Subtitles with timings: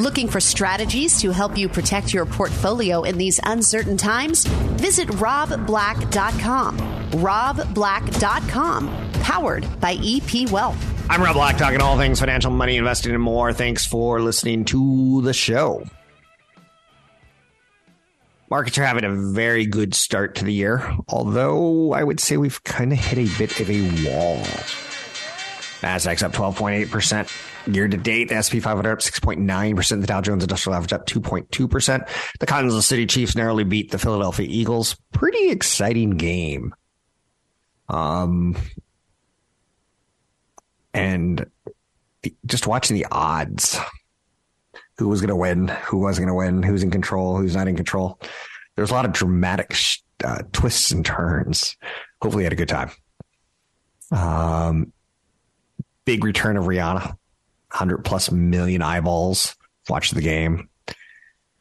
[0.00, 4.44] Looking for strategies to help you protect your portfolio in these uncertain times?
[4.44, 6.78] Visit robblack.com.
[7.12, 11.08] robblack.com, powered by EP Wealth.
[11.08, 13.52] I'm Rob Black, talking all things financial, money, investing, and more.
[13.52, 15.84] Thanks for listening to the show.
[18.50, 22.64] Markets are having a very good start to the year, although I would say we've
[22.64, 24.38] kind of hit a bit of a wall.
[25.82, 27.53] Nasdaq's up 12.8%.
[27.66, 30.00] Year to date, the SP 500 up 6.9%.
[30.00, 32.08] The Dow Jones Industrial Average up 2.2%.
[32.40, 34.96] The Kansas City Chiefs narrowly beat the Philadelphia Eagles.
[35.12, 36.74] Pretty exciting game.
[37.88, 38.56] Um,
[40.92, 41.46] and
[42.46, 43.78] just watching the odds
[44.98, 47.68] who was going to win, who wasn't going to win, who's in control, who's not
[47.68, 48.18] in control.
[48.76, 49.76] There's a lot of dramatic
[50.24, 51.76] uh, twists and turns.
[52.22, 52.90] Hopefully, you had a good time.
[54.10, 54.92] Um,
[56.04, 57.16] big return of Rihanna,
[57.74, 59.56] 100 plus million eyeballs
[59.88, 60.68] watched the game.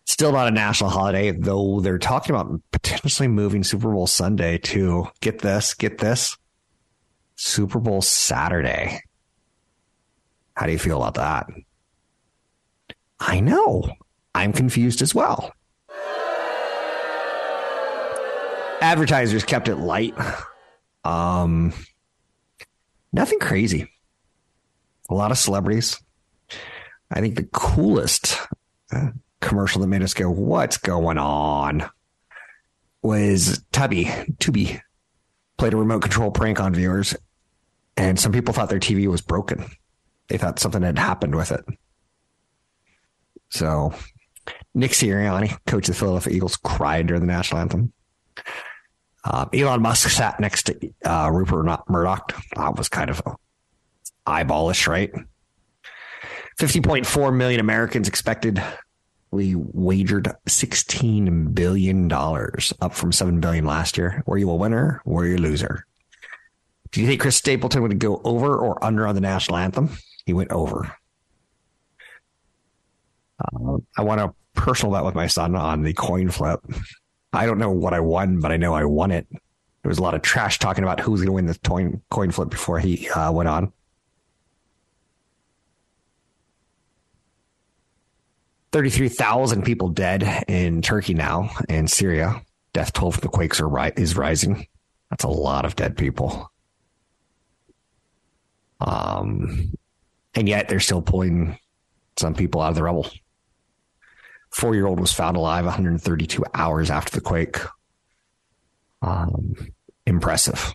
[0.05, 5.07] Still not a national holiday, though they're talking about potentially moving Super Bowl Sunday to
[5.21, 6.37] get this, get this,
[7.35, 9.01] Super Bowl Saturday.
[10.55, 11.47] How do you feel about that?
[13.19, 13.89] I know.
[14.35, 15.51] I'm confused as well.
[18.81, 20.13] Advertisers kept it light.
[21.05, 21.73] Um,
[23.11, 23.89] nothing crazy.
[25.09, 26.02] A lot of celebrities.
[27.13, 28.39] I think the coolest
[28.91, 31.87] uh, commercial that made us go, "What's going on?"
[33.03, 34.07] was Tubi.
[34.37, 34.81] Tubi
[35.57, 37.15] played a remote control prank on viewers,
[37.95, 39.65] and some people thought their TV was broken.
[40.27, 41.63] They thought something had happened with it.
[43.49, 43.93] So
[44.73, 47.93] Nick Sirianni, coach of the Philadelphia Eagles, cried during the national anthem.
[49.25, 52.33] Um, Elon Musk sat next to uh, Rupert Murdoch.
[52.55, 53.21] That was kind of
[54.25, 55.11] eyeballish, right?
[56.57, 58.61] 50.4 million Americans expected
[59.33, 64.23] we wagered $16 billion, up from 7 billion last year.
[64.27, 65.01] Were you a winner?
[65.05, 65.85] Were you a loser?
[66.91, 69.89] Do you think Chris Stapleton would go over or under on the national anthem?
[70.27, 70.95] He went over.
[73.39, 76.59] Uh, I want a personal bet with my son on the coin flip.
[77.33, 79.25] I don't know what I won, but I know I won it.
[79.31, 82.01] There was a lot of trash talking about who was going to win the coin,
[82.11, 83.73] coin flip before he uh, went on.
[88.73, 92.41] 33,000 people dead in Turkey now and Syria.
[92.73, 94.65] Death toll from the quakes are ri- is rising.
[95.11, 96.51] That's a lot of dead people.
[98.81, 99.71] Um,
[100.33, 101.59] and yet they're still pulling
[102.17, 103.07] some people out of the rubble.
[104.49, 107.59] Four year old was found alive 132 hours after the quake.
[109.03, 109.53] Um,
[110.07, 110.73] impressive.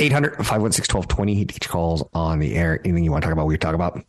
[0.00, 1.42] 800 516 1220.
[1.42, 2.80] Each calls on the air.
[2.84, 4.02] Anything you want to talk about, we talk about.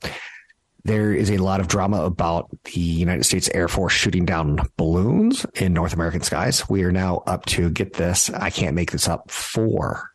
[0.84, 5.46] There is a lot of drama about the United States Air Force shooting down balloons
[5.56, 6.68] in North American skies.
[6.70, 10.10] We are now up to, get this, I can't make this up, four.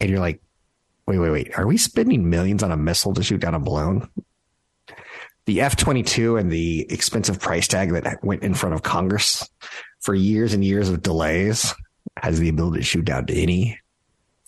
[0.00, 0.40] And you're like,
[1.06, 1.58] wait, wait, wait.
[1.58, 4.08] Are we spending millions on a missile to shoot down a balloon?
[5.46, 9.48] The F 22 and the expensive price tag that went in front of Congress
[10.00, 11.74] for years and years of delays
[12.18, 13.80] has the ability to shoot down to any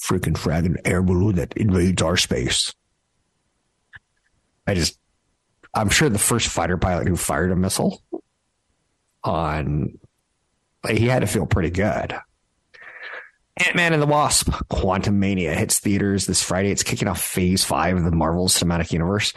[0.01, 2.73] freaking fragging air balloon that invades our space.
[4.71, 4.99] I just,
[5.75, 8.03] I'm sure the first fighter pilot who fired a missile
[9.25, 9.99] on,
[10.89, 12.15] he had to feel pretty good.
[13.57, 16.71] Ant Man and the Wasp, Quantumania hits theaters this Friday.
[16.71, 19.35] It's kicking off phase five of the Marvel Cinematic Universe.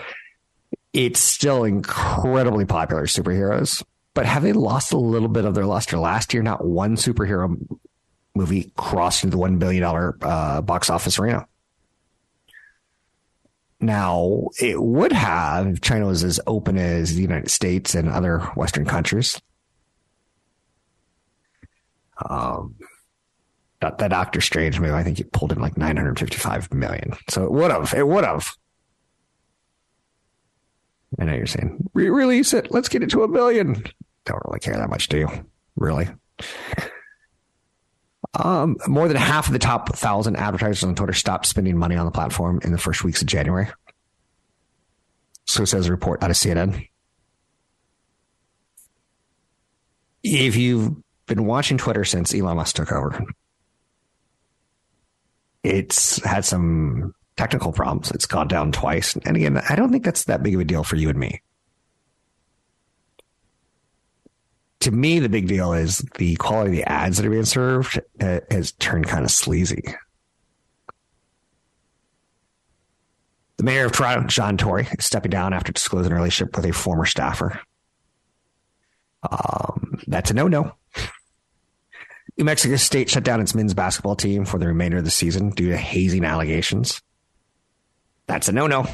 [0.94, 3.84] It's still incredibly popular superheroes,
[4.14, 5.98] but have they lost a little bit of their luster?
[5.98, 7.58] Last year, not one superhero
[8.36, 9.84] movie crossed into the $1 billion
[10.22, 11.48] uh, box office arena.
[13.84, 18.40] Now, it would have if China was as open as the United States and other
[18.56, 19.42] Western countries.
[22.30, 22.76] Um,
[23.82, 27.12] that, that Doctor Strange movie, I think it pulled in like 955 million.
[27.30, 27.94] So it would have.
[27.94, 28.54] It would have.
[31.20, 32.72] I know you're saying, Re- release it.
[32.72, 33.84] Let's get it to a billion.
[34.24, 35.28] Don't really care that much, do you?
[35.76, 36.08] Really?
[38.36, 42.06] Um, more than half of the top thousand advertisers on Twitter stopped spending money on
[42.06, 43.68] the platform in the first weeks of January.
[45.46, 46.88] So says a report out of CNN.
[50.24, 50.96] If you've
[51.28, 53.24] been watching Twitter since Elon Musk took over,
[55.64, 58.12] it's had some technical problems.
[58.12, 59.16] It's gone down twice.
[59.16, 61.42] And again, I don't think that's that big of a deal for you and me.
[64.84, 68.00] To me, the big deal is the quality of the ads that are being served
[68.22, 69.82] uh, has turned kind of sleazy.
[73.58, 76.74] The mayor of Toronto, John Tory, is stepping down after disclosing a relationship with a
[76.74, 77.62] former staffer.
[79.30, 80.76] Um, that's a no-no.
[82.38, 85.52] New Mexico State shut down its men's basketball team for the remainder of the season
[85.52, 87.02] due to hazing allegations.
[88.28, 88.88] That's a no-no.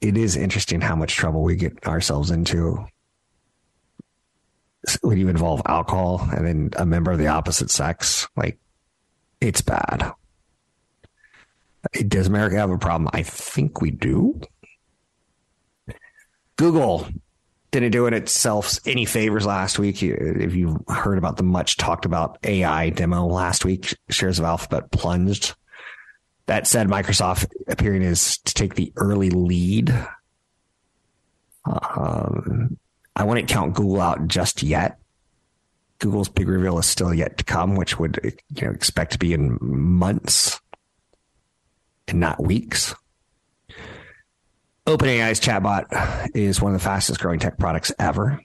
[0.00, 2.86] It is interesting how much trouble we get ourselves into
[4.96, 8.58] when you involve alcohol and then a member of the opposite sex, like
[9.40, 10.12] it's bad.
[12.06, 13.08] Does America have a problem?
[13.12, 14.40] I think we do.
[16.56, 17.06] Google
[17.70, 20.02] didn't do it itself any favors last week.
[20.02, 24.90] If you heard about the much talked about AI demo last week, shares of Alphabet
[24.90, 25.54] plunged.
[26.46, 29.94] That said, Microsoft appearing is to take the early lead.
[31.66, 32.78] Um,
[33.18, 34.98] I wouldn't count Google out just yet.
[35.98, 39.32] Google's big reveal is still yet to come, which would you know expect to be
[39.32, 40.60] in months
[42.06, 42.94] and not weeks.
[44.86, 48.40] OpenAI's chatbot is one of the fastest growing tech products ever,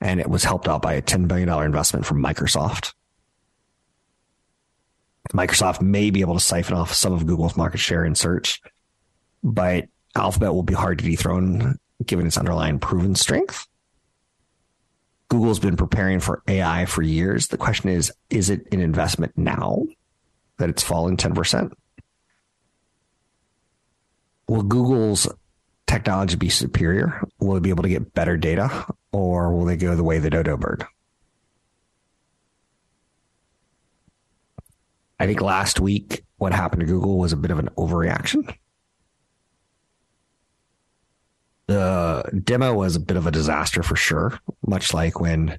[0.00, 2.94] and it was helped out by a $10 billion investment from Microsoft.
[5.34, 8.62] Microsoft may be able to siphon off some of Google's market share in search,
[9.44, 9.84] but
[10.14, 13.66] Alphabet will be hard to dethrone given its underlying proven strength.
[15.28, 17.48] Google's been preparing for AI for years.
[17.48, 19.84] The question is, is it an investment now
[20.58, 21.72] that it's fallen 10%?
[24.48, 25.26] Will Google's
[25.86, 27.22] technology be superior?
[27.40, 30.30] Will it be able to get better data or will they go the way the
[30.30, 30.84] dodo bird?
[35.18, 38.54] I think last week what happened to Google was a bit of an overreaction.
[41.66, 45.58] The demo was a bit of a disaster for sure, much like when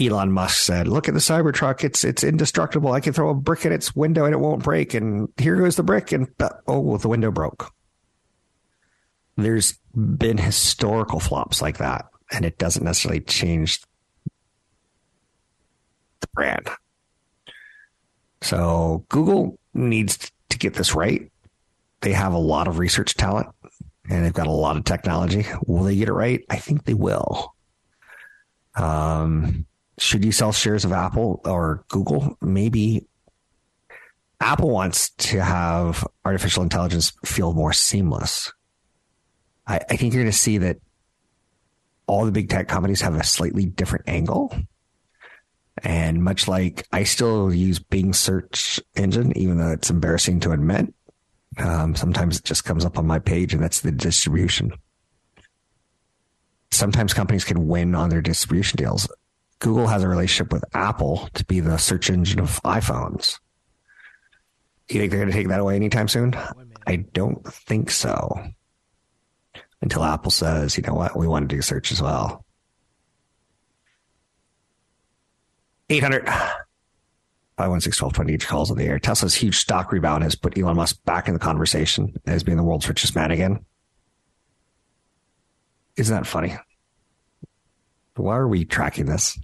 [0.00, 2.92] Elon Musk said, "Look at the Cybertruck; it's it's indestructible.
[2.92, 5.76] I can throw a brick in its window and it won't break." And here goes
[5.76, 6.28] the brick, and
[6.66, 7.72] oh, the window broke.
[9.36, 13.80] There's been historical flops like that, and it doesn't necessarily change
[16.20, 16.68] the brand.
[18.40, 21.30] So Google needs to get this right.
[22.00, 23.48] They have a lot of research talent
[24.08, 25.46] and they've got a lot of technology.
[25.66, 26.44] Will they get it right?
[26.48, 27.54] I think they will.
[28.74, 29.66] Um,
[29.98, 32.36] should you sell shares of Apple or Google?
[32.40, 33.06] Maybe.
[34.40, 38.52] Apple wants to have artificial intelligence feel more seamless.
[39.66, 40.78] I, I think you're going to see that
[42.06, 44.56] all the big tech companies have a slightly different angle.
[45.82, 50.92] And much like I still use Bing search engine, even though it's embarrassing to admit,
[51.58, 54.72] um, sometimes it just comes up on my page and that's the distribution.
[56.70, 59.08] Sometimes companies can win on their distribution deals.
[59.58, 63.38] Google has a relationship with Apple to be the search engine of iPhones.
[64.88, 66.34] You think they're going to take that away anytime soon?
[66.86, 68.40] I don't think so.
[69.82, 72.44] Until Apple says, you know what, we want to do search as well.
[75.90, 76.28] 800
[77.58, 79.00] 516 each calls on the air.
[79.00, 82.62] Tesla's huge stock rebound has put Elon Musk back in the conversation as being the
[82.62, 83.64] world's richest man again.
[85.96, 86.56] Isn't that funny?
[88.14, 89.38] Why are we tracking this?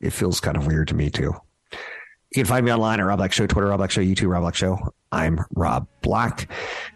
[0.00, 1.34] It feels kind of weird to me too.
[1.72, 4.42] You can find me online at Rob Black Show, Twitter, Rob Black Show, YouTube, Rob
[4.42, 4.78] Black Show.
[5.10, 6.50] I'm Rob Black.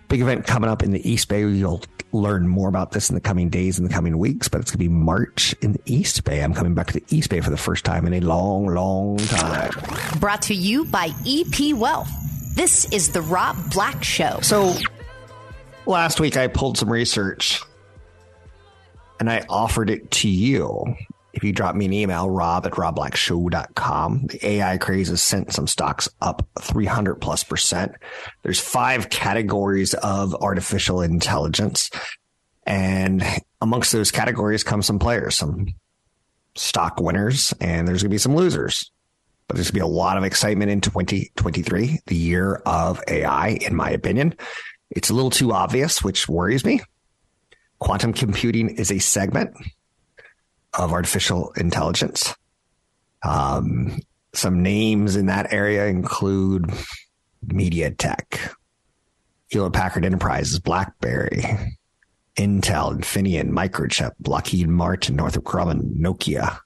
[0.09, 1.41] Big event coming up in the East Bay.
[1.41, 1.83] You'll
[2.13, 4.85] learn more about this in the coming days, in the coming weeks, but it's going
[4.85, 6.43] to be March in the East Bay.
[6.43, 9.17] I'm coming back to the East Bay for the first time in a long, long
[9.19, 9.71] time.
[10.21, 12.11] Brought to you by EP Wealth.
[12.55, 14.39] This is the Rob Black Show.
[14.43, 14.75] So
[15.87, 17.63] last week I pulled some research
[19.19, 20.95] and I offered it to you
[21.33, 25.67] if you drop me an email, rob at robblackshow.com, the AI craze has sent some
[25.67, 27.93] stocks up 300 plus percent.
[28.43, 31.91] There's five categories of artificial intelligence.
[32.67, 33.23] And
[33.61, 35.69] amongst those categories come some players, some
[36.57, 38.91] stock winners, and there's going to be some losers.
[39.51, 43.59] But there's going to be a lot of excitement in 2023, the year of AI,
[43.61, 44.37] in my opinion.
[44.91, 46.83] It's a little too obvious, which worries me.
[47.81, 49.57] Quantum computing is a segment
[50.79, 52.33] of artificial intelligence.
[53.25, 53.99] Um,
[54.35, 56.73] some names in that area include
[57.45, 58.55] MediaTek,
[59.49, 61.43] Hewlett Packard Enterprises, BlackBerry,
[62.37, 66.61] Intel, Infineon, Microchip, Lockheed Martin, Northrop Grumman, Nokia.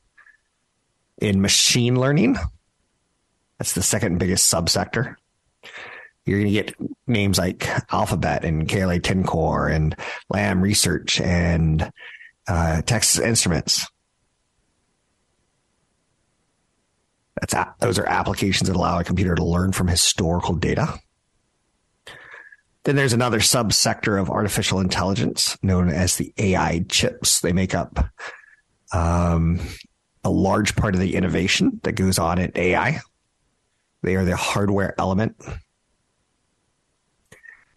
[1.22, 2.36] In machine learning,
[3.58, 5.16] that's the second biggest subsector.
[6.26, 6.74] You're going to get
[7.06, 9.94] names like Alphabet and KLA Tencor and
[10.30, 11.90] Lam Research and
[12.48, 13.86] uh, Texas Instruments.
[17.40, 20.98] That's those are applications that allow a computer to learn from historical data.
[22.84, 27.40] Then there's another subsector of artificial intelligence known as the AI chips.
[27.40, 27.98] They make up
[28.92, 29.58] um,
[30.22, 33.00] a large part of the innovation that goes on in AI.
[34.04, 35.34] They are the hardware element.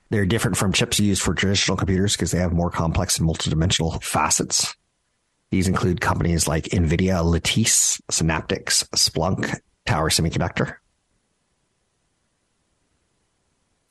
[0.10, 4.04] They're different from chips used for traditional computers because they have more complex and multidimensional
[4.04, 4.76] facets.
[5.52, 10.76] These include companies like NVIDIA, Lattice, Synaptics, Splunk, Tower Semiconductor.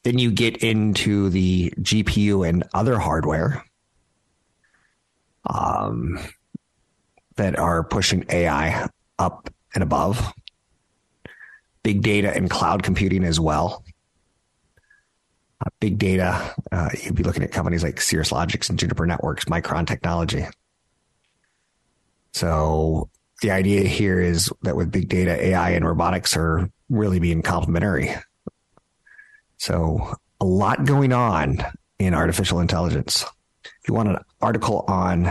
[0.02, 3.64] Then you get into the GPU and other hardware
[5.48, 6.18] um,
[7.36, 8.88] that are pushing AI
[9.18, 10.32] up and above.
[11.86, 13.84] Big data and cloud computing as well.
[15.64, 19.44] Uh, big data, uh, you'd be looking at companies like Cirrus Logics and Juniper Networks,
[19.44, 20.46] Micron Technology.
[22.32, 23.08] So
[23.40, 28.12] the idea here is that with big data, AI and robotics are really being complementary.
[29.58, 31.58] So a lot going on
[32.00, 33.24] in artificial intelligence.
[33.64, 35.30] If you want an article on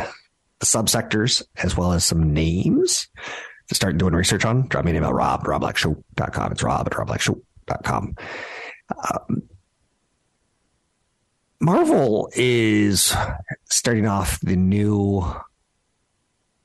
[0.62, 3.10] subsectors as well as some names
[3.72, 6.52] start doing research on, drop me an email, rob, robblackshow.com.
[6.52, 8.16] It's rob at robblackshow.com.
[9.12, 9.44] Um,
[11.60, 13.16] Marvel is
[13.66, 15.24] starting off the new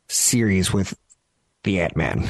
[0.09, 0.95] series with
[1.62, 2.28] the Ant Man,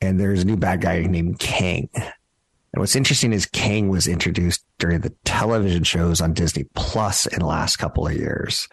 [0.00, 1.88] and there's a new bad guy named Kang.
[1.94, 7.40] And what's interesting is Kang was introduced during the television shows on Disney Plus in
[7.40, 8.68] the last couple of years.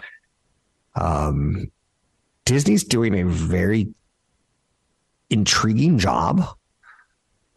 [0.95, 1.71] Um,
[2.45, 3.93] Disney's doing a very
[5.29, 6.43] intriguing job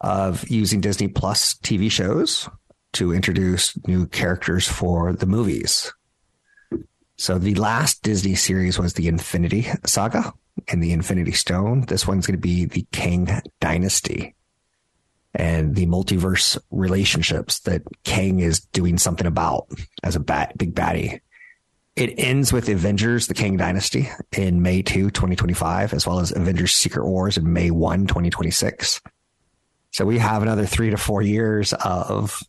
[0.01, 2.49] of using Disney Plus TV shows
[2.93, 5.93] to introduce new characters for the movies.
[7.17, 10.33] So the last Disney series was the Infinity Saga
[10.69, 11.81] and the Infinity Stone.
[11.87, 13.27] This one's going to be the Kang
[13.59, 14.35] Dynasty
[15.35, 19.67] and the multiverse relationships that Kang is doing something about
[20.01, 21.19] as a bat, big baddie.
[21.95, 26.73] It ends with Avengers, the Kang Dynasty in May 2, 2025, as well as Avengers
[26.73, 29.01] Secret Wars in May 1, 2026.
[29.91, 32.41] So we have another three to four years of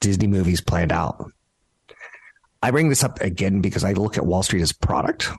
[0.00, 1.30] Disney movies planned out.
[2.62, 5.30] I bring this up again because I look at Wall Street as product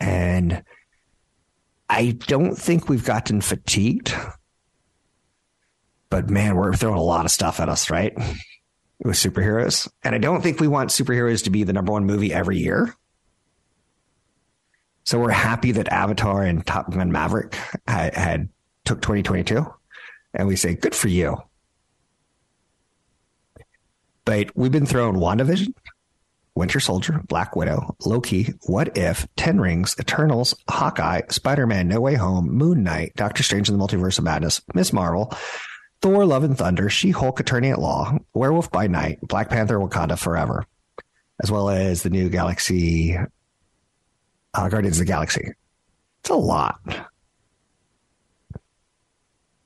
[0.00, 0.62] and
[1.88, 4.14] I don't think we've gotten fatigued.
[6.10, 8.12] But man, we're throwing a lot of stuff at us, right?
[9.04, 9.88] With superheroes.
[10.02, 12.94] And I don't think we want superheroes to be the number one movie every year.
[15.04, 18.48] So we're happy that Avatar and Top Gun Maverick had, had
[18.84, 19.64] took 2022.
[20.34, 21.38] And we say, good for you.
[24.24, 25.72] But we've been throwing WandaVision,
[26.54, 32.16] Winter Soldier, Black Widow, Loki, What If, Ten Rings, Eternals, Hawkeye, Spider Man, No Way
[32.16, 35.32] Home, Moon Knight, Doctor Strange in the Multiverse of Madness, Miss Marvel,
[36.00, 40.18] Thor, Love and Thunder, She Hulk, Attorney at Law, Werewolf by Night, Black Panther, Wakanda
[40.18, 40.64] Forever,
[41.42, 43.16] as well as the new Galaxy,
[44.54, 45.52] uh, Guardians of the Galaxy.
[46.20, 46.80] It's a lot.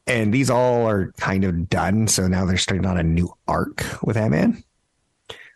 [0.06, 2.08] And these all are kind of done.
[2.08, 4.64] So now they're starting on a new arc with Ant Man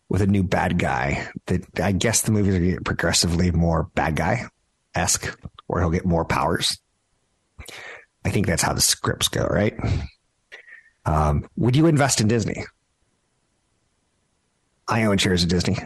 [0.09, 4.17] with a new bad guy that I guess the movies are getting progressively more bad
[4.17, 4.47] guy
[4.95, 6.79] esque, where he'll get more powers.
[8.25, 9.79] I think that's how the scripts go, right?
[11.07, 12.65] Um, would you invest in Disney?
[14.89, 15.79] I own shares of Disney,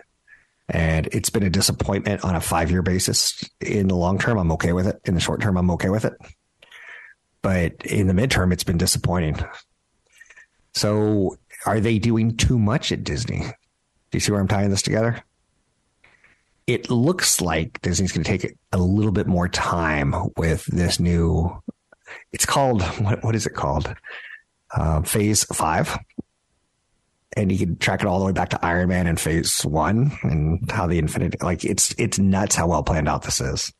[0.69, 3.49] and it's been a disappointment on a five year basis.
[3.61, 5.01] In the long term, I'm okay with it.
[5.05, 6.15] In the short term, I'm okay with it.
[7.43, 9.39] But in the midterm, it's been disappointing.
[10.75, 11.37] So,
[11.67, 13.41] are they doing too much at Disney?
[13.41, 15.23] Do you see where I'm tying this together?
[16.67, 21.63] It looks like Disney's going to take a little bit more time with this new.
[22.33, 23.23] It's called what?
[23.23, 23.95] What is it called?
[24.73, 25.99] Uh, phase five,
[27.37, 30.13] and you can track it all the way back to Iron Man and Phase One,
[30.23, 31.39] and how the Infinity.
[31.43, 33.73] Like it's it's nuts how well planned out this is.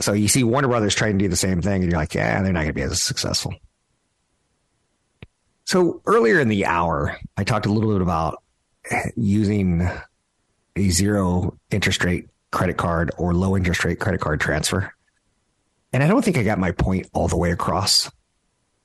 [0.00, 2.42] So you see Warner Brothers trying to do the same thing, and you're like, yeah,
[2.42, 3.54] they're not going to be as successful.
[5.64, 8.42] So earlier in the hour, I talked a little bit about
[9.16, 9.88] using
[10.76, 14.92] a zero interest rate credit card or low interest rate credit card transfer
[15.92, 18.10] And I don't think I got my point all the way across.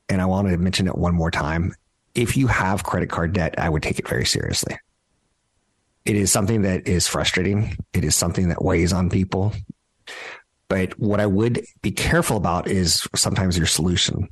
[0.10, 1.74] And I want to mention it one more time.
[2.16, 4.78] If you have credit card debt, I would take it very seriously.
[6.06, 7.76] It is something that is frustrating.
[7.94, 9.54] It is something that weighs on people.
[10.70, 14.30] But what I would be careful about is sometimes your solution.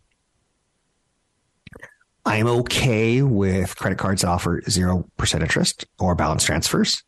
[2.26, 7.04] I'm okay with credit cards that offer 0% interest or balance transfers.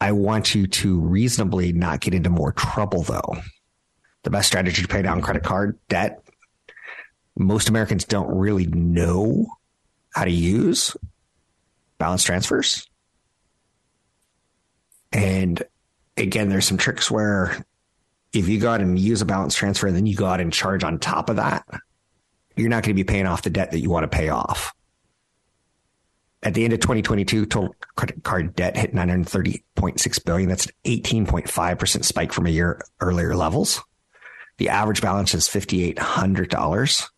[0.00, 3.36] I want you to reasonably not get into more trouble though.
[4.24, 6.22] The best strategy to pay down credit card debt,
[7.38, 9.46] most Americans don't really know
[10.14, 10.96] how to use
[11.98, 12.86] balance transfers.
[15.12, 15.62] And
[16.16, 17.64] again, there's some tricks where
[18.32, 20.52] if you go out and use a balance transfer and then you go out and
[20.52, 21.64] charge on top of that,
[22.56, 24.74] you're not going to be paying off the debt that you want to pay off.
[26.42, 30.48] At the end of 2022, total credit card debt hit 930.6 billion.
[30.48, 33.80] That's an 18.5% spike from a year earlier levels.
[34.58, 37.08] The average balance is $5,800.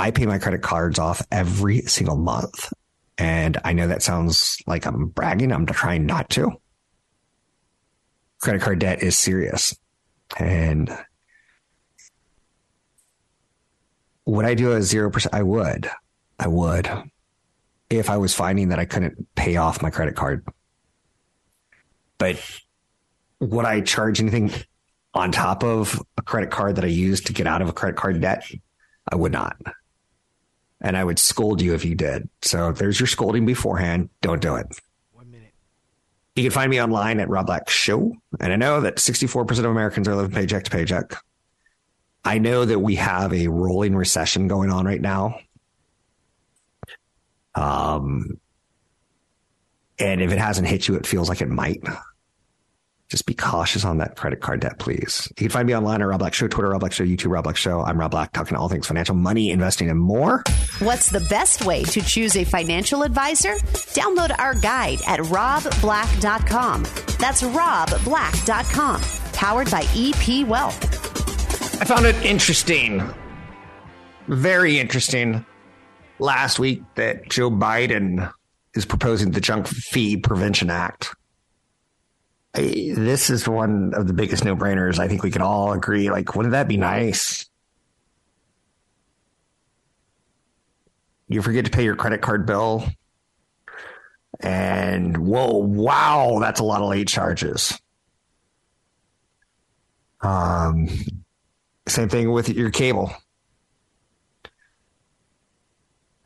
[0.00, 2.72] I pay my credit cards off every single month.
[3.18, 5.52] And I know that sounds like I'm bragging.
[5.52, 6.52] I'm trying not to.
[8.40, 9.76] Credit card debt is serious.
[10.38, 10.90] And
[14.24, 15.26] would I do a 0%?
[15.34, 15.90] I would.
[16.38, 16.90] I would.
[17.90, 20.48] If I was finding that I couldn't pay off my credit card.
[22.16, 22.40] But
[23.38, 24.50] would I charge anything
[25.12, 27.98] on top of a credit card that I used to get out of a credit
[27.98, 28.50] card debt?
[29.06, 29.58] I would not.
[30.80, 32.28] And I would scold you if you did.
[32.42, 34.08] So there's your scolding beforehand.
[34.22, 34.66] Don't do it.
[35.12, 35.52] One minute.
[36.34, 38.12] You can find me online at Rob Black Show.
[38.40, 41.14] And I know that 64% of Americans are living paycheck to paycheck.
[42.24, 45.38] I know that we have a rolling recession going on right now.
[47.54, 48.38] Um,
[49.98, 51.82] and if it hasn't hit you, it feels like it might.
[53.10, 55.26] Just be cautious on that credit card debt, please.
[55.30, 57.42] You can find me online at Rob Black Show, Twitter, Rob Black Show, YouTube, Rob
[57.42, 57.80] Black Show.
[57.80, 60.44] I'm Rob Black, talking all things financial, money, investing, and more.
[60.78, 63.56] What's the best way to choose a financial advisor?
[63.94, 66.82] Download our guide at robblack.com.
[67.18, 69.00] That's robblack.com,
[69.32, 71.82] powered by EP Wealth.
[71.82, 73.02] I found it interesting,
[74.28, 75.44] very interesting,
[76.20, 78.32] last week that Joe Biden
[78.74, 81.16] is proposing the Junk Fee Prevention Act.
[82.54, 84.98] I, this is one of the biggest no brainers.
[84.98, 86.10] I think we can all agree.
[86.10, 87.46] Like, wouldn't that be nice?
[91.28, 92.84] You forget to pay your credit card bill,
[94.40, 97.78] and whoa, wow, that's a lot of late charges.
[100.22, 100.88] Um,
[101.86, 103.12] same thing with your cable.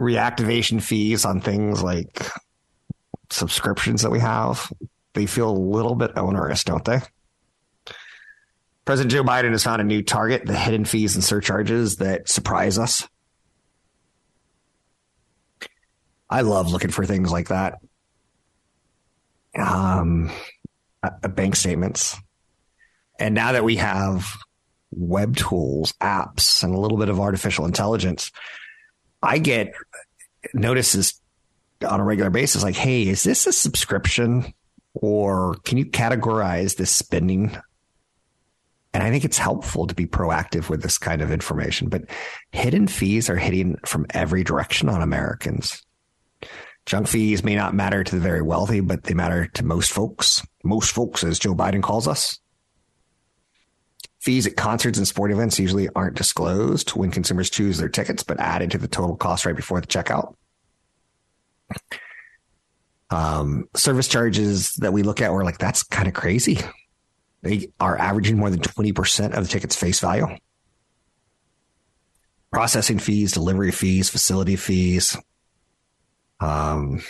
[0.00, 2.26] Reactivation fees on things like
[3.30, 4.72] subscriptions that we have,
[5.14, 7.00] they feel a little bit onerous, don't they?
[8.84, 12.78] President Joe Biden has found a new target, the hidden fees and surcharges that surprise
[12.78, 13.08] us.
[16.28, 17.78] I love looking for things like that.
[19.56, 20.30] Um,
[21.34, 22.16] bank statements.
[23.18, 24.34] And now that we have
[24.90, 28.32] web tools, apps, and a little bit of artificial intelligence,
[29.22, 29.72] I get
[30.52, 31.20] notices
[31.88, 34.52] on a regular basis like, hey, is this a subscription
[34.94, 37.56] or can you categorize this spending?
[38.92, 41.88] And I think it's helpful to be proactive with this kind of information.
[41.88, 42.04] But
[42.52, 45.82] hidden fees are hitting from every direction on Americans.
[46.86, 50.46] Junk fees may not matter to the very wealthy, but they matter to most folks.
[50.62, 52.38] Most folks, as Joe Biden calls us.
[54.20, 58.40] Fees at concerts and sport events usually aren't disclosed when consumers choose their tickets, but
[58.40, 60.34] added to the total cost right before the checkout.
[63.10, 66.58] Um, service charges that we look at, we're like, that's kind of crazy.
[67.42, 70.26] They are averaging more than 20% of the ticket's face value.
[72.50, 75.16] Processing fees, delivery fees, facility fees
[76.40, 77.02] um,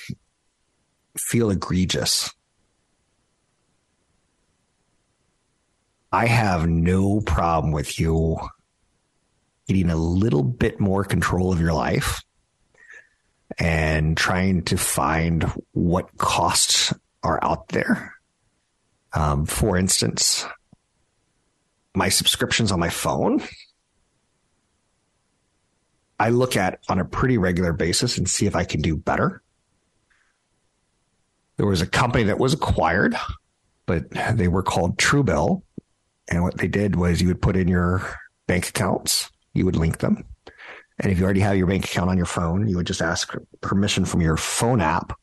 [1.17, 2.33] feel egregious.
[6.11, 8.39] I have no problem with you
[9.69, 12.23] getting a little bit more control of your life
[13.59, 18.15] and trying to find what costs are out there.
[19.13, 20.47] Um, for instance,
[21.95, 23.43] my subscriptions on my phone,
[26.19, 29.43] I look at on a pretty regular basis and see if I can do better.
[31.57, 33.15] There was a company that was acquired,
[33.87, 35.63] but they were called Truebill
[36.29, 38.03] and what they did was you would put in your
[38.47, 40.25] bank accounts, you would link them.
[40.99, 43.35] And if you already have your bank account on your phone, you would just ask
[43.61, 45.19] permission from your phone app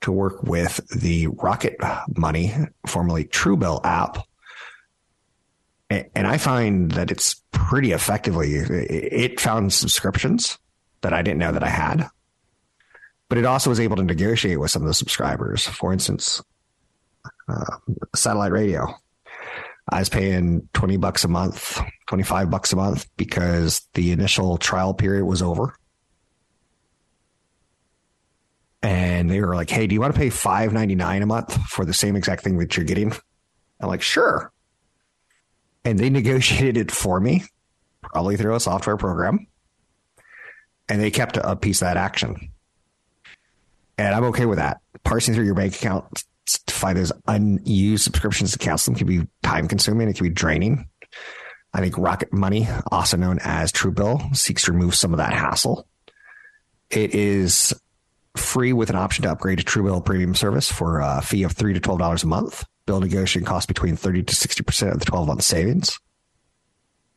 [0.00, 1.76] to work with the Rocket
[2.16, 2.52] Money,
[2.86, 4.18] formerly Truebill app,
[5.88, 10.58] And I find that it's pretty effectively, it found subscriptions
[11.02, 12.08] that I didn't know that I had.
[13.28, 15.66] But it also was able to negotiate with some of the subscribers.
[15.66, 16.42] For instance,
[17.48, 17.76] uh,
[18.14, 18.94] satellite radio.
[19.88, 24.94] I was paying 20 bucks a month, 25 bucks a month because the initial trial
[24.94, 25.76] period was over.
[28.82, 31.54] And they were like, Hey, do you want to pay five ninety nine a month
[31.68, 33.12] for the same exact thing that you're getting?
[33.80, 34.52] I'm like, sure.
[35.84, 37.44] And they negotiated it for me,
[38.02, 39.46] probably through a software program.
[40.88, 42.50] And they kept a piece of that action.
[43.96, 44.80] And I'm okay with that.
[45.02, 46.24] Parsing through your bank account
[46.68, 50.08] find those unused subscriptions to cancel them can be time consuming.
[50.08, 50.88] It can be draining.
[51.72, 55.88] I think Rocket Money, also known as Truebill, seeks to remove some of that hassle.
[56.90, 57.74] It is
[58.36, 61.72] free with an option to upgrade to Truebill premium service for a fee of three
[61.72, 62.64] to twelve dollars a month.
[62.86, 65.98] Bill negotiation costs between thirty to sixty percent of the twelve month savings.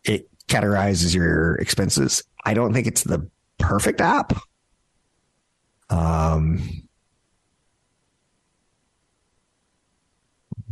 [0.03, 2.23] It categorizes your expenses.
[2.45, 4.33] I don't think it's the perfect app.
[5.89, 6.87] Um,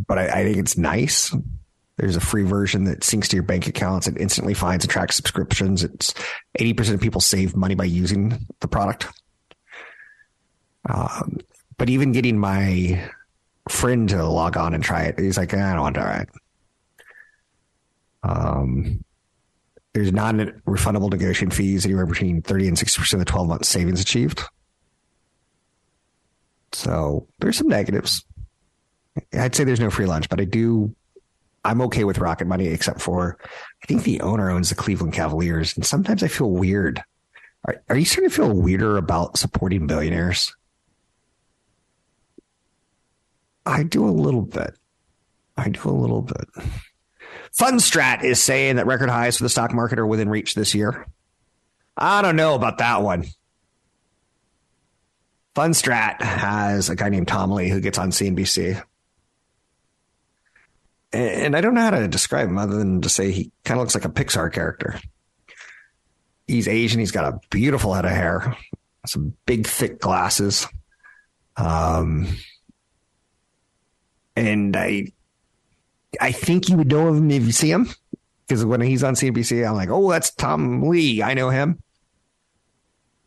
[0.07, 1.35] but I, I think it's nice.
[1.97, 4.07] There's a free version that syncs to your bank accounts.
[4.07, 5.83] It instantly finds and tracks subscriptions.
[5.83, 6.13] It's
[6.59, 9.07] 80% of people save money by using the product.
[10.89, 11.39] Um,
[11.77, 13.09] but even getting my
[13.69, 16.29] friend to log on and try it, he's like, I don't want to try it.
[18.23, 19.03] Um,
[19.93, 24.41] there's non-refundable negotiation fees anywhere between 30 and 60% of the 12 month savings achieved.
[26.73, 28.25] So there's some negatives.
[29.33, 30.93] I'd say there's no free lunch, but I do.
[31.63, 33.37] I'm okay with Rocket Money, except for
[33.83, 37.01] I think the owner owns the Cleveland Cavaliers, and sometimes I feel weird.
[37.67, 40.55] Are, are you starting to feel weirder about supporting billionaires?
[43.65, 44.77] I do a little bit.
[45.57, 46.45] I do a little bit.
[47.57, 51.07] Fundstrat is saying that record highs for the stock market are within reach this year.
[51.97, 53.25] I don't know about that one.
[55.55, 58.83] Fundstrat has a guy named Tom Lee who gets on CNBC
[61.15, 63.83] and I don't know how to describe him other than to say he kind of
[63.83, 64.99] looks like a Pixar character.
[66.47, 66.99] He's Asian.
[66.99, 68.55] He's got a beautiful head of hair,
[69.05, 70.67] some big, thick glasses.
[71.57, 72.27] Um,
[74.35, 75.11] and I,
[76.19, 77.89] I think you would know him if you see him
[78.47, 81.23] because when he's on CNBC, I'm like, oh, that's Tom Lee.
[81.23, 81.79] I know him.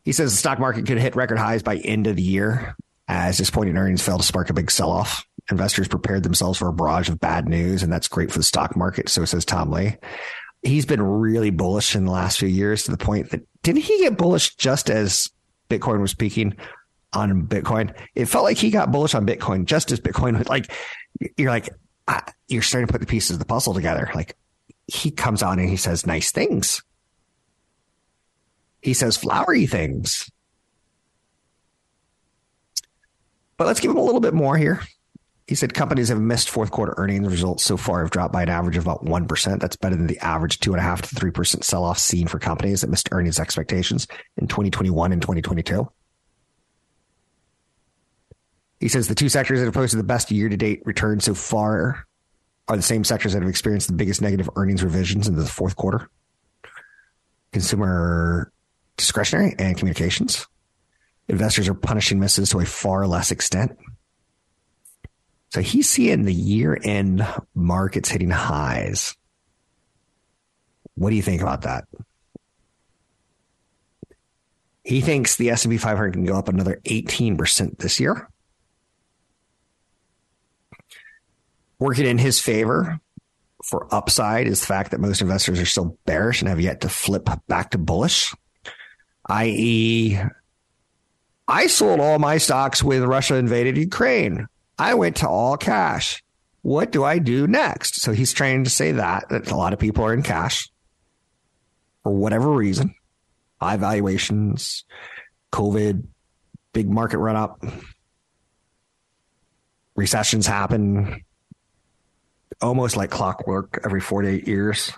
[0.05, 2.77] He says the stock market could hit record highs by end of the year
[3.09, 6.72] as disappointing earnings fail to spark a big sell off investors prepared themselves for a
[6.72, 9.08] barrage of bad news, and that's great for the stock market.
[9.08, 9.96] So says Tom Lee.
[10.62, 13.98] He's been really bullish in the last few years to the point that didn't he
[13.98, 15.30] get bullish just as
[15.68, 16.56] Bitcoin was peaking
[17.12, 17.94] on Bitcoin?
[18.14, 20.72] It felt like he got bullish on Bitcoin just as Bitcoin was like,
[21.37, 21.68] you're like,
[22.48, 24.11] you're starting to put the pieces of the puzzle together.
[24.14, 24.37] Like
[24.87, 26.82] he comes on and he says nice things.
[28.82, 30.30] He says flowery things.
[33.56, 34.80] But let's give him a little bit more here.
[35.48, 38.50] He said companies have missed fourth quarter earnings results so far have dropped by an
[38.50, 39.61] average of about 1%.
[39.61, 43.08] That's better than the average 2.5 to 3% sell off seen for companies that missed
[43.12, 44.06] earnings expectations
[44.37, 45.90] in 2021 and 2022.
[48.78, 51.32] He says the two sectors that have posted the best year to date returns so
[51.32, 52.06] far
[52.68, 55.76] are the same sectors that have experienced the biggest negative earnings revisions into the fourth
[55.76, 56.11] quarter
[57.52, 58.52] consumer
[58.98, 60.46] discretionary and communications.
[61.26, 63.78] Investors are punishing misses to a far less extent.
[65.50, 69.16] So he's seeing the year end markets hitting highs.
[70.94, 71.84] What do you think about that?
[74.84, 78.28] He thinks the S&P 500 can go up another 18% this year.
[81.78, 82.98] Working in his favor
[83.62, 86.88] for upside is the fact that most investors are still bearish and have yet to
[86.88, 88.34] flip back to bullish,
[89.26, 90.18] i.e.,
[91.50, 94.46] I sold all my stocks when Russia invaded Ukraine.
[94.78, 96.22] I went to all cash.
[96.62, 98.00] What do I do next?
[98.00, 100.68] So he's trying to say that, that a lot of people are in cash
[102.02, 102.94] for whatever reason.
[103.60, 104.84] High valuations,
[105.52, 106.04] COVID,
[106.72, 107.64] big market run up,
[109.96, 111.24] recessions happen
[112.60, 114.92] almost like clockwork every four to eight years.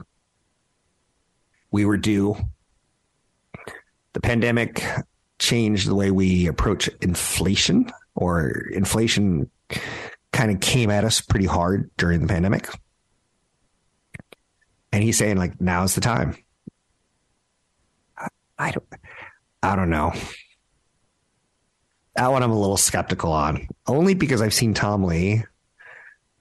[1.71, 2.37] We were due.
[4.13, 4.85] The pandemic
[5.39, 9.51] changed the way we approach inflation, or inflation
[10.33, 12.69] kind of came at us pretty hard during the pandemic.
[14.93, 16.37] And he's saying like now's the time.
[18.17, 18.29] I,
[18.59, 18.87] I don't
[19.63, 20.13] I don't know.
[22.17, 23.69] That one I'm a little skeptical on.
[23.87, 25.45] Only because I've seen Tom Lee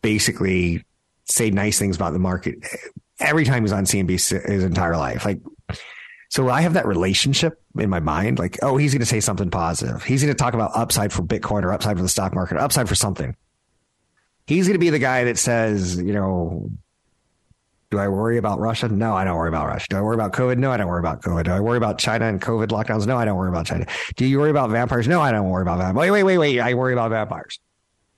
[0.01, 0.83] basically
[1.25, 2.57] say nice things about the market
[3.19, 5.25] every time he's on CNBC his entire life.
[5.25, 5.39] Like,
[6.29, 8.37] so I have that relationship in my mind.
[8.37, 10.03] Like, oh, he's going to say something positive.
[10.03, 12.59] He's going to talk about upside for Bitcoin or upside for the stock market, or
[12.59, 13.35] upside for something.
[14.45, 16.71] He's going to be the guy that says, you know,
[17.89, 18.87] do I worry about Russia?
[18.87, 19.87] No, I don't worry about Russia.
[19.89, 20.59] Do I worry about COVID?
[20.59, 21.45] No, I don't worry about COVID.
[21.45, 23.07] Do I worry about China and COVID lockdowns?
[23.07, 23.87] No, I don't worry about China.
[24.15, 25.07] Do you worry about vampires?
[25.07, 25.95] No, I don't worry about vampires.
[25.95, 26.59] Wait, wait, wait, wait.
[26.59, 27.59] I worry about vampires.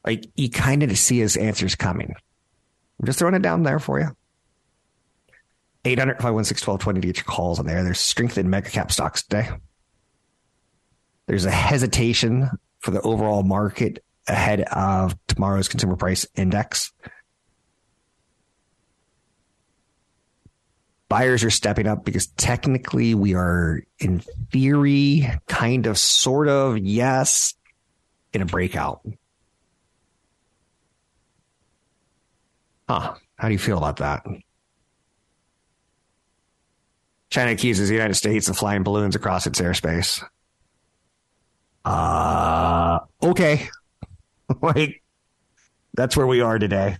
[0.05, 2.13] Like you kind of see his answers coming.
[2.99, 4.09] I'm just throwing it down there for you.
[5.83, 7.83] 800 516 1220 to get your calls on there.
[7.83, 9.49] There's strength in mega cap stocks today.
[11.27, 16.91] There's a hesitation for the overall market ahead of tomorrow's consumer price index.
[21.09, 27.53] Buyers are stepping up because technically we are, in theory, kind of, sort of, yes,
[28.33, 29.01] in a breakout.
[32.87, 33.15] Huh.
[33.35, 34.25] How do you feel about that?
[37.31, 40.21] China accuses the United States of flying balloons across its airspace.
[41.83, 43.69] Uh, okay.
[44.61, 45.01] like,
[45.93, 46.97] that's where we are today.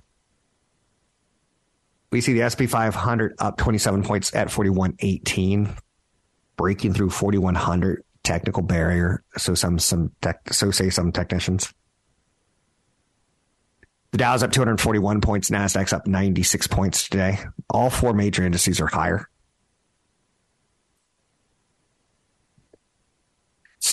[2.12, 5.70] We see the SP 500 up 27 points at 4118,
[6.58, 9.24] breaking through 4100 technical barrier.
[9.38, 11.74] So some some tech, so say some technicians.
[14.12, 15.50] The Dow's up 241 points.
[15.50, 17.40] Nasdaq's up 96 points today.
[17.70, 19.30] All four major indices are higher.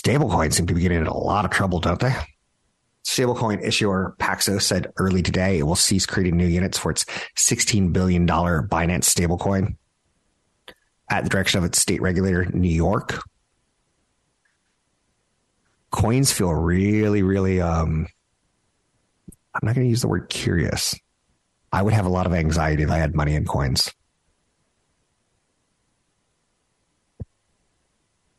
[0.09, 2.15] Stablecoins seem to be getting in a lot of trouble, don't they?
[3.03, 7.05] Stablecoin issuer Paxos said early today it will cease creating new units for its
[7.37, 9.75] $16 billion Binance stablecoin
[11.11, 13.19] at the direction of its state regulator, New York.
[15.91, 18.07] Coins feel really, really, um,
[19.53, 20.95] I'm not going to use the word curious.
[21.71, 23.93] I would have a lot of anxiety if I had money in coins.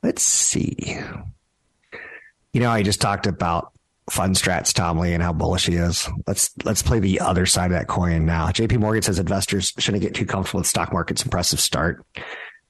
[0.03, 0.99] Let's see.
[2.53, 3.73] You know, I just talked about
[4.11, 6.09] Fundstrat's Tom Lee and how bullish he is.
[6.27, 8.49] Let's let's play the other side of that coin now.
[8.49, 12.05] JP Morgan says investors shouldn't get too comfortable with stock market's impressive start.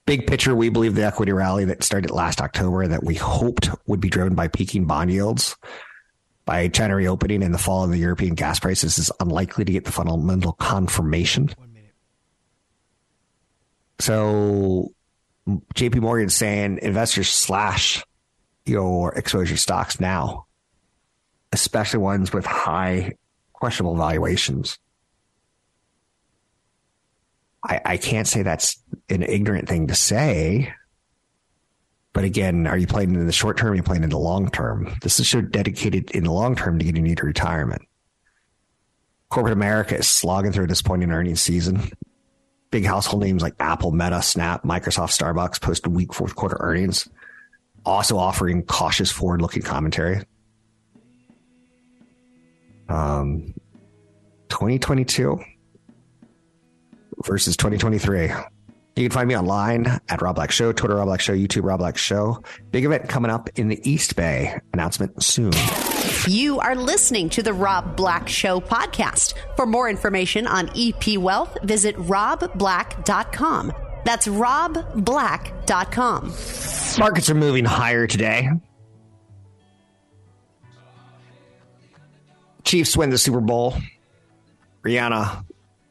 [0.07, 4.01] Big picture, we believe the equity rally that started last October that we hoped would
[4.01, 5.57] be driven by peaking bond yields
[6.45, 9.85] by China reopening and the fall of the European gas prices is unlikely to get
[9.85, 11.49] the fundamental confirmation.
[14.01, 14.93] So
[15.75, 18.03] JP Morgan saying investors slash
[18.71, 20.47] your exposure stocks now,
[21.53, 23.13] especially ones with high
[23.53, 24.79] questionable valuations.
[27.63, 30.73] I, I can't say that's an ignorant thing to say.
[32.13, 33.73] But again, are you playing in the short term?
[33.73, 34.95] Are you playing in the long term?
[35.03, 37.83] This is so dedicated in the long term to getting you to retirement.
[39.29, 41.93] Corporate America is slogging through a disappointing earnings season.
[42.73, 47.09] Big household names like Apple, Meta, Snap, Microsoft, Starbucks posted weak fourth quarter earnings,
[47.85, 50.23] also offering cautious forward looking commentary.
[52.89, 53.55] Um,
[54.49, 55.41] 2022
[57.25, 58.33] versus 2023.
[58.97, 61.79] You can find me online at Rob Black Show, Twitter Rob Black Show, YouTube Rob
[61.79, 62.43] Black Show.
[62.71, 64.59] Big event coming up in the East Bay.
[64.75, 65.53] Announcement soon.
[66.27, 69.35] You are listening to the Rob Black Show podcast.
[69.57, 73.73] For more information on EP Wealth, visit robblack.com.
[74.05, 76.35] That's robblack.com.
[76.99, 78.49] Markets are moving higher today.
[82.65, 83.75] Chiefs win the Super Bowl.
[84.85, 85.45] Rihanna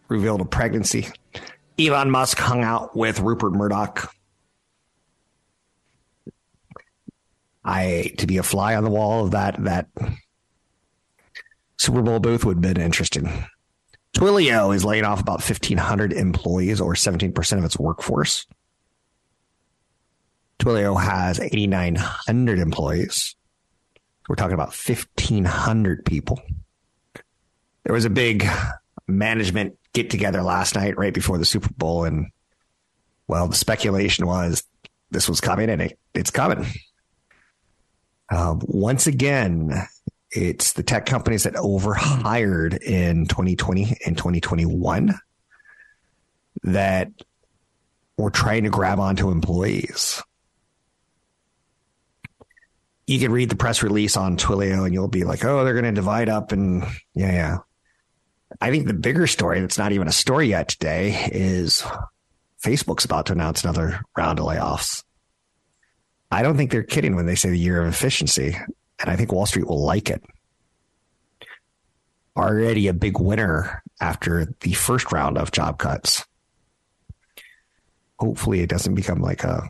[0.07, 1.07] revealed a pregnancy.
[1.77, 4.13] Elon Musk hung out with Rupert Murdoch.
[7.63, 9.87] I to be a fly on the wall of that that
[11.77, 13.29] Super Bowl booth would have been interesting.
[14.19, 18.45] Twilio is laying off about 1,500 employees or 17% of its workforce.
[20.59, 23.37] Twilio has 8,900 employees.
[24.27, 26.41] We're talking about 1,500 people.
[27.85, 28.45] There was a big
[29.07, 32.03] management get together last night right before the Super Bowl.
[32.03, 32.27] And
[33.29, 34.65] well, the speculation was
[35.11, 36.65] this was coming and it, it's coming.
[38.29, 39.87] Uh, once again,
[40.31, 45.17] it's the tech companies that overhired in 2020 and 2021
[46.63, 47.11] that
[48.17, 50.21] were trying to grab onto employees.
[53.07, 55.85] You can read the press release on Twilio and you'll be like, oh, they're going
[55.85, 56.51] to divide up.
[56.51, 56.83] And
[57.15, 57.57] yeah, yeah.
[58.61, 61.83] I think the bigger story that's not even a story yet today is
[62.63, 65.03] Facebook's about to announce another round of layoffs.
[66.31, 68.55] I don't think they're kidding when they say the year of efficiency,
[68.99, 70.23] and I think Wall Street will like it.
[72.37, 76.25] Already a big winner after the first round of job cuts.
[78.19, 79.69] hopefully it doesn't become like a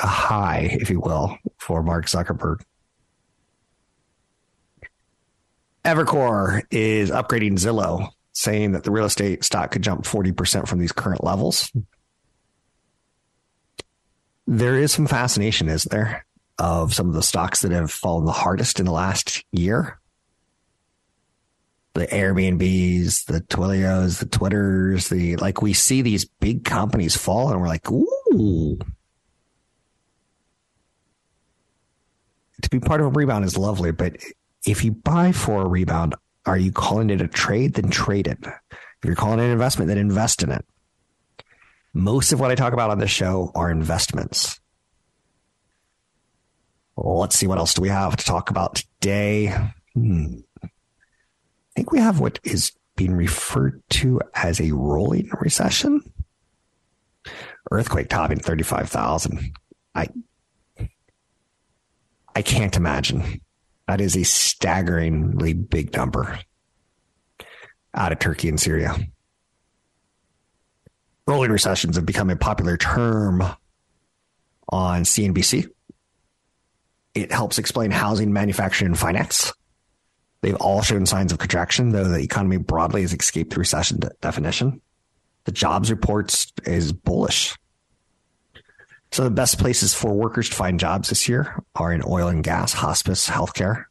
[0.00, 2.60] a high, if you will, for Mark Zuckerberg.
[5.84, 10.92] Evercore is upgrading Zillow, saying that the real estate stock could jump 40% from these
[10.92, 11.72] current levels.
[14.46, 16.24] There is some fascination, isn't there,
[16.58, 20.00] of some of the stocks that have fallen the hardest in the last year?
[21.94, 27.60] The Airbnbs, the Twilios, the Twitters, the like we see these big companies fall and
[27.60, 28.78] we're like, ooh.
[32.62, 34.16] To be part of a rebound is lovely, but
[34.66, 37.74] if you buy for a rebound, are you calling it a trade?
[37.74, 38.38] Then trade it.
[38.42, 40.64] If you're calling it an investment, then invest in it.
[41.94, 44.60] Most of what I talk about on this show are investments.
[47.04, 49.54] Let's see what else do we have to talk about today.
[49.94, 50.38] Hmm.
[50.62, 50.68] I
[51.76, 56.00] think we have what is being referred to as a rolling recession.
[57.70, 59.52] Earthquake topping 35,000.
[59.94, 60.08] I
[62.34, 63.40] I can't imagine
[63.86, 66.38] that is a staggeringly big number
[67.94, 68.96] out of Turkey and Syria.
[71.26, 73.42] Rolling recessions have become a popular term
[74.68, 75.68] on CNBC.
[77.22, 79.52] It helps explain housing, manufacturing, and finance.
[80.40, 84.10] They've all shown signs of contraction, though the economy broadly has escaped the recession de-
[84.20, 84.80] definition.
[85.44, 87.56] The jobs reports is bullish.
[89.10, 92.44] So the best places for workers to find jobs this year are in oil and
[92.44, 93.84] gas, hospice, healthcare.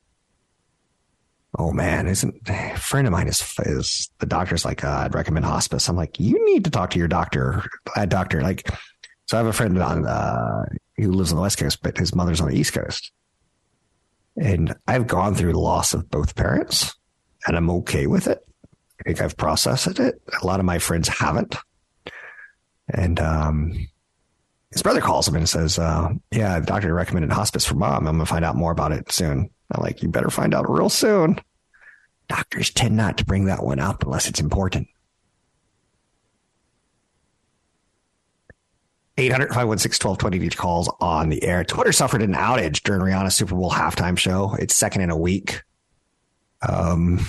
[1.57, 5.45] Oh man, isn't a friend of mine is is the doctor's like uh, I'd recommend
[5.45, 5.89] hospice.
[5.89, 7.63] I'm like you need to talk to your doctor,
[7.95, 8.41] a doctor.
[8.41, 8.69] Like,
[9.25, 10.65] so I have a friend on uh,
[10.97, 13.11] who lives on the west coast, but his mother's on the east coast,
[14.37, 16.95] and I've gone through the loss of both parents,
[17.45, 18.39] and I'm okay with it.
[18.99, 20.21] I think I've processed it.
[20.41, 21.55] A lot of my friends haven't,
[22.93, 23.87] and um,
[24.71, 28.07] his brother calls him and says, uh, "Yeah, the doctor recommended hospice for mom.
[28.07, 30.89] I'm gonna find out more about it soon." I'm like, "You better find out real
[30.89, 31.39] soon."
[32.27, 34.87] Doctors tend not to bring that one up unless it's important.
[39.17, 41.63] 800 516 1220 calls on the air.
[41.63, 44.55] Twitter suffered an outage during Rihanna's Super Bowl halftime show.
[44.59, 45.63] It's second in a week.
[46.67, 47.25] Um,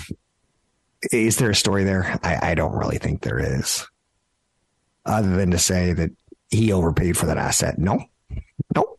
[1.11, 2.19] is there a story there?
[2.23, 3.87] I, I don't really think there is,
[5.05, 6.11] other than to say that
[6.49, 7.77] he overpaid for that asset.
[7.77, 8.03] No,
[8.75, 8.97] no.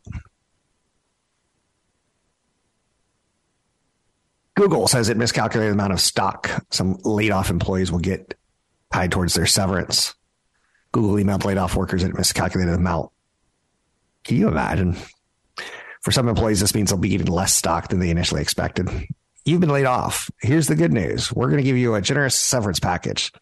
[4.57, 8.35] Google says it miscalculated the amount of stock some laid off employees will get
[8.93, 10.15] tied towards their severance.
[10.93, 13.11] Google emailed laid off workers that it miscalculated amount.
[14.25, 14.97] Can you imagine?
[16.03, 18.89] For some employees, this means they'll be getting less stock than they initially expected.
[19.45, 20.31] You've been laid off.
[20.41, 21.33] Here's the good news.
[21.33, 23.33] We're going to give you a generous severance package.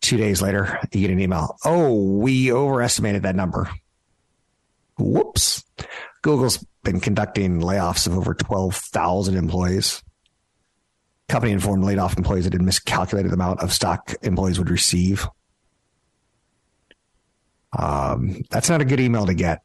[0.00, 1.56] Two days later, you get an email.
[1.64, 3.68] Oh, we overestimated that number.
[4.98, 5.64] Whoops.
[6.22, 10.02] Google's been conducting layoffs of over 12,000 employees.
[11.28, 15.28] Company informed laid off employees that had miscalculated the amount of stock employees would receive.
[17.76, 19.62] Um, that's not a good email to get.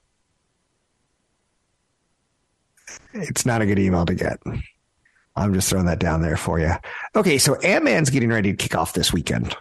[3.14, 4.40] It's not a good email to get.
[5.36, 6.72] I'm just throwing that down there for you.
[7.16, 9.56] Okay, so Ant Man's getting ready to kick off this weekend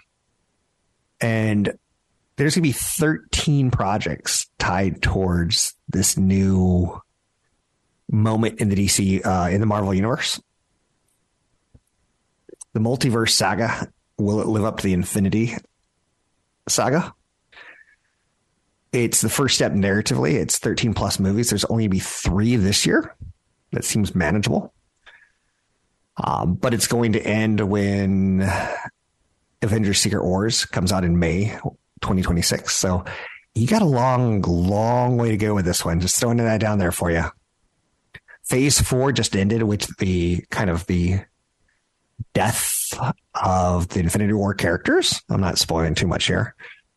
[1.21, 1.73] and
[2.37, 7.01] there's going to be 13 projects tied towards this new
[8.11, 10.41] moment in the DC uh, in the Marvel universe.
[12.73, 15.57] The multiverse saga will it live up to the Infinity
[16.69, 17.15] saga?
[18.95, 20.35] It's the first step narratively.
[20.35, 21.51] It's 13 plus movies.
[21.51, 23.17] There's only going to be three this year.
[23.73, 24.73] That seems manageable.
[26.23, 28.49] Um, but it's going to end when
[29.63, 31.47] Avengers Secret Wars comes out in May
[32.03, 32.73] 2026.
[32.73, 33.05] So
[33.57, 35.99] you got a long, long way to go with this one.
[35.99, 37.25] Just throwing that down there for you.
[38.45, 41.19] Phase four just ended, which the kind of the
[42.33, 42.93] death
[43.35, 45.21] of the Infinity War characters.
[45.29, 46.55] I'm not spoiling too much here.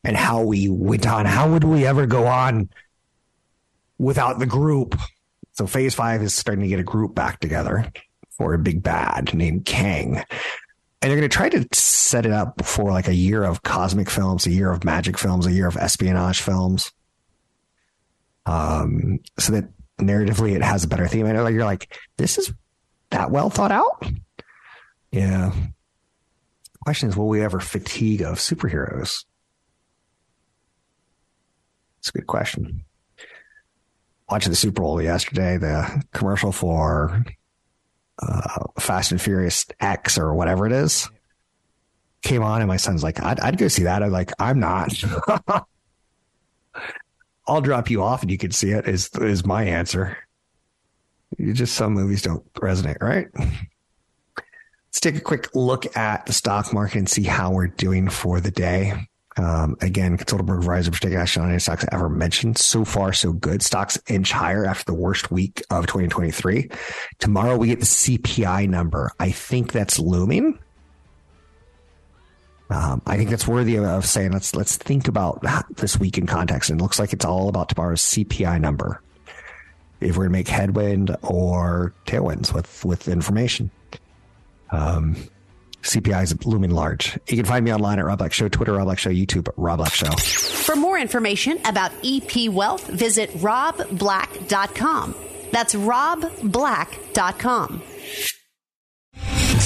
[0.08, 1.26] And how we went on.
[1.26, 2.70] How would we ever go on
[4.00, 4.98] without the group?
[5.54, 7.92] So phase five is starting to get a group back together
[8.32, 10.24] for a big bad named Kang
[11.02, 14.10] and they're going to try to set it up for like a year of cosmic
[14.10, 16.92] films, a year of magic films, a year of espionage films.
[18.48, 19.70] Um, so that
[20.00, 21.28] narratively it has a better theme.
[21.28, 22.52] And you're like, this is
[23.12, 24.06] that well thought out.
[25.12, 25.54] Yeah.
[26.84, 29.26] Question is, will we ever fatigue of superheroes?
[32.08, 32.86] It's a good question.
[34.32, 37.26] Watching the Super Bowl yesterday, the commercial for
[38.22, 41.10] uh, Fast and Furious X or whatever it is
[42.22, 44.04] came on, and my son's like, I'd, I'd go see that.
[44.04, 44.94] I'm like, I'm not.
[47.48, 48.88] I'll drop you off and you can see it.
[48.88, 50.18] Is is my answer?
[51.38, 53.28] You just some movies don't resonate, right?
[53.36, 58.40] Let's take a quick look at the stock market and see how we're doing for
[58.40, 59.10] the day.
[59.38, 62.58] Um, again, Consultable Advisor for taking action on any stocks ever mentioned.
[62.58, 63.62] So far, so good.
[63.62, 66.70] Stocks inch higher after the worst week of 2023.
[67.20, 69.12] Tomorrow we get the CPI number.
[69.20, 70.58] I think that's looming.
[72.70, 75.42] Um, I think that's worthy of saying let's let's think about
[75.78, 76.70] this week in context.
[76.70, 79.02] And it looks like it's all about tomorrow's CPI number.
[80.02, 83.72] If we're to make headwind or tailwinds with with information.
[84.72, 85.16] Um,
[85.88, 87.18] CPI is looming large.
[87.28, 89.78] You can find me online at Rob Black Show, Twitter, Rob Black Show, YouTube, Rob
[89.78, 90.12] Black Show.
[90.12, 95.16] For more information about EP Wealth, visit robblack.com.
[95.52, 97.82] That's robblack.com.